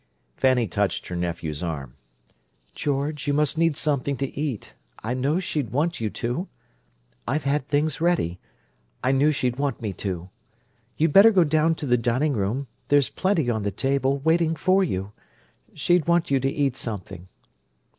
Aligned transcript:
Fanny 0.35 0.65
touched 0.67 1.09
her 1.09 1.15
nephew's 1.15 1.61
arm. 1.61 1.93
"George, 2.73 3.27
you 3.27 3.33
must 3.33 3.55
need 3.55 3.77
something 3.77 4.17
to 4.17 4.35
eat—I 4.35 5.13
know 5.13 5.39
she'd 5.39 5.69
want 5.69 6.01
you 6.01 6.09
to. 6.09 6.47
I've 7.27 7.43
had 7.43 7.67
things 7.67 8.01
ready: 8.01 8.39
I 9.03 9.11
knew 9.11 9.31
she'd 9.31 9.59
want 9.59 9.79
me 9.79 9.93
to. 9.93 10.31
You'd 10.97 11.13
better 11.13 11.29
go 11.29 11.43
down 11.43 11.75
to 11.75 11.85
the 11.85 11.97
dining 11.97 12.33
room: 12.33 12.65
there's 12.87 13.09
plenty 13.09 13.47
on 13.47 13.61
the 13.61 13.69
table, 13.69 14.17
waiting 14.17 14.55
for 14.55 14.83
you. 14.83 15.11
She'd 15.75 16.07
want 16.07 16.31
you 16.31 16.39
to 16.39 16.49
eat 16.49 16.75
something." 16.75 17.27